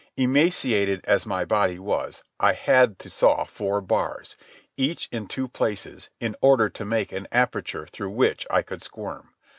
Emaciated 0.17 1.01
as 1.05 1.27
my 1.27 1.45
body 1.45 1.77
was, 1.77 2.23
I 2.39 2.53
had 2.53 2.97
to 2.97 3.07
saw 3.07 3.43
four 3.45 3.81
bars, 3.81 4.35
each 4.75 5.07
in 5.11 5.27
two 5.27 5.47
places, 5.47 6.09
in 6.19 6.35
order 6.41 6.69
to 6.69 6.83
make 6.85 7.11
an 7.11 7.27
aperture 7.31 7.85
through 7.85 8.09
which 8.09 8.47
I 8.49 8.63
could 8.63 8.81
squirm. 8.81 9.29